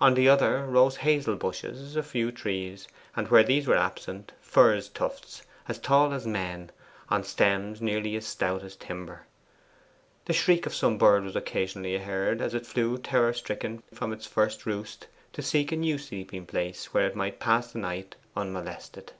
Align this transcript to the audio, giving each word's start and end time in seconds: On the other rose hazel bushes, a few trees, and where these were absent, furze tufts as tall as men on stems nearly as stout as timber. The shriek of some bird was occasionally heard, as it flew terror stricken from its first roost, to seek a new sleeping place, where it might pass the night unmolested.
On 0.00 0.14
the 0.14 0.28
other 0.28 0.66
rose 0.66 0.96
hazel 0.96 1.36
bushes, 1.36 1.94
a 1.94 2.02
few 2.02 2.32
trees, 2.32 2.88
and 3.14 3.28
where 3.28 3.44
these 3.44 3.68
were 3.68 3.76
absent, 3.76 4.32
furze 4.40 4.88
tufts 4.88 5.42
as 5.68 5.78
tall 5.78 6.12
as 6.12 6.26
men 6.26 6.72
on 7.08 7.22
stems 7.22 7.80
nearly 7.80 8.16
as 8.16 8.26
stout 8.26 8.64
as 8.64 8.74
timber. 8.74 9.26
The 10.24 10.32
shriek 10.32 10.66
of 10.66 10.74
some 10.74 10.98
bird 10.98 11.22
was 11.22 11.36
occasionally 11.36 11.96
heard, 11.98 12.40
as 12.40 12.52
it 12.52 12.66
flew 12.66 12.98
terror 12.98 13.32
stricken 13.32 13.84
from 13.94 14.12
its 14.12 14.26
first 14.26 14.66
roost, 14.66 15.06
to 15.34 15.40
seek 15.40 15.70
a 15.70 15.76
new 15.76 15.98
sleeping 15.98 16.46
place, 16.46 16.86
where 16.86 17.06
it 17.06 17.14
might 17.14 17.38
pass 17.38 17.70
the 17.72 17.78
night 17.78 18.16
unmolested. 18.36 19.12